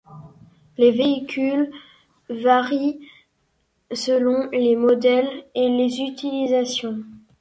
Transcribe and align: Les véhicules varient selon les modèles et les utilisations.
Les 0.79 0.89
véhicules 0.89 1.69
varient 2.27 2.99
selon 3.91 4.49
les 4.51 4.75
modèles 4.75 5.45
et 5.53 5.69
les 5.69 6.01
utilisations. 6.01 7.03